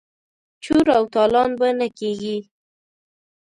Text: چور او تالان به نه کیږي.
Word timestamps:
چور 0.63 0.85
او 0.97 1.03
تالان 1.13 1.49
به 1.59 1.67
نه 1.79 1.87
کیږي. 1.97 2.37